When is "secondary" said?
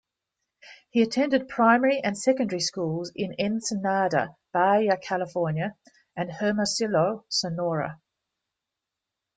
2.17-2.59